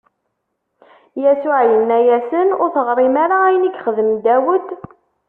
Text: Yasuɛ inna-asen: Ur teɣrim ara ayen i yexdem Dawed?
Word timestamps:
Yasuɛ 1.23 1.59
inna-asen: 1.75 2.47
Ur 2.61 2.69
teɣrim 2.75 3.15
ara 3.23 3.37
ayen 3.47 3.67
i 3.69 3.71
yexdem 3.73 4.11
Dawed? 4.23 4.67